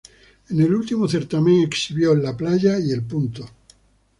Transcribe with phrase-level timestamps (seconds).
[0.49, 3.45] En el último certamen exhibió "La Playa" y "El Punto".